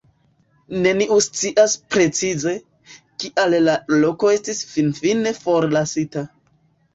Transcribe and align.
Neniu 0.85 1.17
scias 1.25 1.75
precize, 1.95 2.53
kial 3.25 3.57
la 3.67 3.77
loko 3.99 4.33
estis 4.39 4.63
finfine 4.73 5.35
forlasita. 5.45 6.27